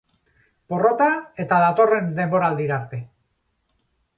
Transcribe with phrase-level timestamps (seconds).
[0.73, 1.09] Porrota
[1.45, 3.03] eta datorren denboraldira arte.